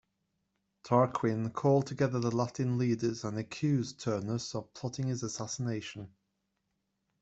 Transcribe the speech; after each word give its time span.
Tarquin 0.83 1.51
called 1.53 1.85
together 1.85 2.19
the 2.19 2.35
Latin 2.35 2.79
leaders, 2.79 3.23
and 3.23 3.37
accused 3.37 3.99
Turnus 3.99 4.55
of 4.55 4.73
plotting 4.73 5.05
his 5.09 5.21
assassination. 5.21 6.09